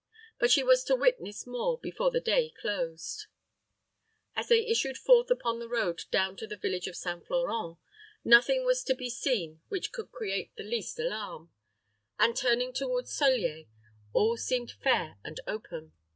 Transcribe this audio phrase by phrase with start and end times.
[0.39, 3.27] But she was to witness more before the day closed.
[4.35, 7.23] As they issued forth upon the road down to the village of St.
[7.27, 7.77] Florent,
[8.23, 11.51] nothing was to be seen which could create the least alarm;
[12.17, 13.67] and, turning toward Solier,
[14.11, 15.93] all seemed fair and open.